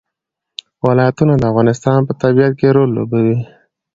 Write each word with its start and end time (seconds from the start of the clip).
ولایتونه 0.87 1.33
د 1.37 1.43
افغانستان 1.51 1.99
په 2.07 2.13
طبیعت 2.21 2.53
کې 2.59 2.67
رول 2.75 2.89
لوبوي. 2.97 3.37